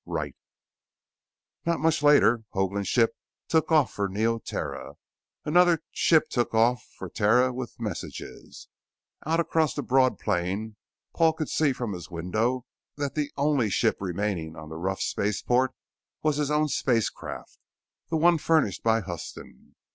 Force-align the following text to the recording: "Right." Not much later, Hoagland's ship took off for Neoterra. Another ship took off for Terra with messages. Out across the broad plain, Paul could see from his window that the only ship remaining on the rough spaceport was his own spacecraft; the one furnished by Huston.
"Right." 0.07 0.35
Not 1.63 1.79
much 1.79 2.01
later, 2.01 2.43
Hoagland's 2.55 2.87
ship 2.87 3.15
took 3.47 3.71
off 3.71 3.93
for 3.93 4.09
Neoterra. 4.09 4.95
Another 5.45 5.83
ship 5.91 6.27
took 6.27 6.55
off 6.55 6.81
for 6.97 7.07
Terra 7.07 7.53
with 7.53 7.79
messages. 7.79 8.67
Out 9.27 9.39
across 9.39 9.75
the 9.75 9.83
broad 9.83 10.17
plain, 10.17 10.75
Paul 11.13 11.33
could 11.33 11.49
see 11.49 11.71
from 11.71 11.93
his 11.93 12.09
window 12.09 12.65
that 12.95 13.13
the 13.13 13.31
only 13.37 13.69
ship 13.69 13.97
remaining 13.99 14.55
on 14.55 14.69
the 14.69 14.75
rough 14.77 15.01
spaceport 15.01 15.71
was 16.23 16.37
his 16.37 16.49
own 16.49 16.67
spacecraft; 16.67 17.59
the 18.09 18.17
one 18.17 18.39
furnished 18.39 18.81
by 18.81 19.01
Huston. 19.01 19.75